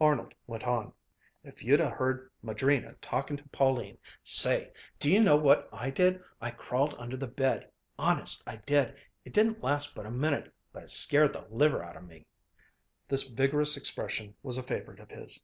Arnold 0.00 0.32
went 0.46 0.64
on, 0.66 0.94
"If 1.42 1.62
you'd 1.62 1.78
ha' 1.78 1.90
heard 1.90 2.30
Madrina 2.40 2.94
talking 3.02 3.36
to 3.36 3.46
Pauline 3.50 3.98
say! 4.22 4.72
Do 4.98 5.10
you 5.10 5.22
know 5.22 5.36
what 5.36 5.68
I 5.74 5.90
did? 5.90 6.24
I 6.40 6.52
crawled 6.52 6.94
under 6.98 7.18
the 7.18 7.26
bed 7.26 7.70
honest 7.98 8.42
I 8.46 8.56
did. 8.56 8.96
It 9.26 9.34
didn't 9.34 9.62
last 9.62 9.94
but 9.94 10.06
a 10.06 10.10
minute, 10.10 10.54
but 10.72 10.84
it 10.84 10.90
scared 10.90 11.34
the 11.34 11.44
liver 11.50 11.84
out 11.84 11.98
o' 11.98 12.00
me." 12.00 12.24
This 13.08 13.24
vigorous 13.28 13.76
expression 13.76 14.34
was 14.42 14.56
a 14.56 14.62
favorite 14.62 15.00
of 15.00 15.10
his. 15.10 15.38